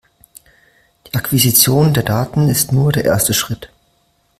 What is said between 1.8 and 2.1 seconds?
der